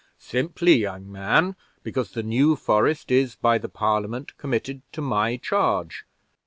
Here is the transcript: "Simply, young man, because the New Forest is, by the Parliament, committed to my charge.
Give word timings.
"Simply, 0.17 0.77
young 0.77 1.11
man, 1.11 1.55
because 1.83 2.13
the 2.13 2.23
New 2.23 2.55
Forest 2.55 3.11
is, 3.11 3.35
by 3.35 3.59
the 3.59 3.69
Parliament, 3.69 4.35
committed 4.35 4.81
to 4.93 5.01
my 5.03 5.37
charge. 5.37 6.05